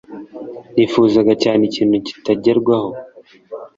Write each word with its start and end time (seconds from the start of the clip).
Nifuzaga 0.75 1.33
cyane 1.43 1.61
ikintu 1.69 1.95
kitagerwaho. 2.07 2.89